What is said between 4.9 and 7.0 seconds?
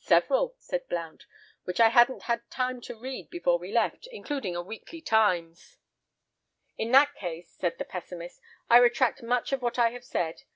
Times." "In